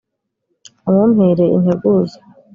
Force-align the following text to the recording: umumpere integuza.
umumpere 0.89 1.43
integuza. 1.57 2.17